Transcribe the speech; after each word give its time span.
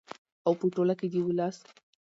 او 0.45 0.51
په 0.59 0.65
ټوله 0.73 0.93
کې 0.99 1.07
د 1.11 1.15
ولس 1.27 1.57